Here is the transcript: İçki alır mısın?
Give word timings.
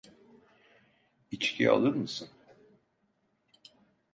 İçki 1.31 1.69
alır 1.71 1.93
mısın? 1.95 2.29